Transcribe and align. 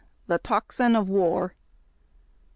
THE 0.25 0.39
TOCSIN 0.39 0.95
OF 0.95 1.09
WAll. 1.11 1.51